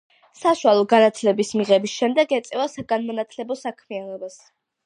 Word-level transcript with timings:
საშუალო 0.43 0.85
განათლების 0.93 1.51
მიღების 1.59 1.93
შემდეგ 1.99 2.35
ეწევა 2.39 2.67
საგანმანათლებლო 2.77 3.59
საქმიანობას. 3.63 4.43